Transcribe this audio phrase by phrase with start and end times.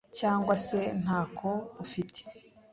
[0.19, 1.49] cyangwa se ntako
[1.83, 2.21] ufite,